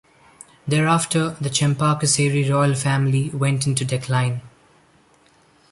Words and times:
Thereafter, 0.67 1.37
the 1.39 1.51
Chempakasseri 1.51 2.49
royal 2.49 2.73
family 2.73 3.29
went 3.29 3.67
into 3.67 3.85
decline. 3.85 4.41